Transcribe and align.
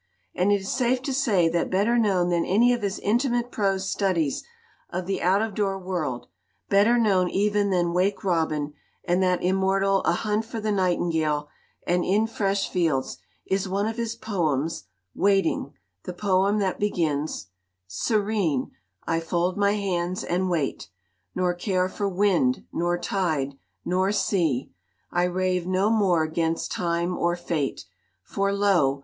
And 0.33 0.51
it 0.51 0.61
is 0.61 0.71
safe 0.73 1.03
to 1.03 1.13
say 1.13 1.47
that 1.49 1.69
better 1.69 1.95
known 1.95 2.29
than 2.29 2.43
any 2.43 2.73
of 2.73 2.81
his 2.81 2.97
intimate 2.97 3.51
prose 3.51 3.87
studies 3.87 4.41
of 4.89 5.05
the 5.05 5.21
out 5.21 5.43
of 5.43 5.53
door 5.53 5.77
world 5.77 6.25
better 6.69 6.97
known 6.97 7.29
even 7.29 7.69
than 7.69 7.93
Wake 7.93 8.23
Robin 8.23 8.73
and 9.05 9.21
that 9.21 9.43
immortal 9.43 10.01
A 10.01 10.13
Hunt 10.13 10.43
for 10.43 10.59
the 10.59 10.71
Nightingale 10.71 11.49
and 11.85 12.03
In 12.03 12.25
Fresh 12.25 12.67
Fields 12.71 13.19
is 13.45 13.69
one 13.69 13.85
of 13.85 13.97
his 13.97 14.15
poems, 14.15 14.85
Waiting, 15.13 15.71
the 16.05 16.13
poem 16.13 16.57
that 16.57 16.79
begins: 16.79 17.51
Serene, 17.85 18.71
I 19.05 19.19
fold 19.19 19.55
my 19.55 19.73
hands 19.73 20.23
and 20.23 20.49
wait, 20.49 20.89
Nor 21.35 21.53
care 21.53 21.87
for 21.87 22.09
wind, 22.09 22.65
nor 22.73 22.97
tide, 22.97 23.53
nor 23.85 24.11
sea; 24.11 24.71
I 25.11 25.25
rave 25.25 25.67
no 25.67 25.91
more 25.91 26.25
'gainst 26.25 26.71
time 26.71 27.15
or 27.15 27.35
fate, 27.35 27.85
For 28.23 28.51
lo! 28.51 28.99